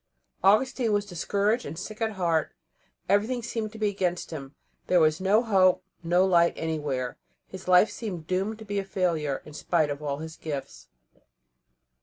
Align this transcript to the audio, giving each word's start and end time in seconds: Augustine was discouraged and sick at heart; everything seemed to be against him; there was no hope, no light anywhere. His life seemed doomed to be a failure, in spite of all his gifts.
Augustine 0.43 0.91
was 0.91 1.05
discouraged 1.05 1.63
and 1.63 1.77
sick 1.77 2.01
at 2.01 2.13
heart; 2.13 2.55
everything 3.07 3.43
seemed 3.43 3.71
to 3.71 3.77
be 3.77 3.87
against 3.87 4.31
him; 4.31 4.55
there 4.87 4.99
was 4.99 5.21
no 5.21 5.43
hope, 5.43 5.83
no 6.01 6.25
light 6.25 6.53
anywhere. 6.55 7.17
His 7.49 7.67
life 7.67 7.91
seemed 7.91 8.25
doomed 8.25 8.57
to 8.57 8.65
be 8.65 8.79
a 8.79 8.83
failure, 8.83 9.43
in 9.45 9.53
spite 9.53 9.91
of 9.91 10.01
all 10.01 10.17
his 10.17 10.37
gifts. 10.37 10.87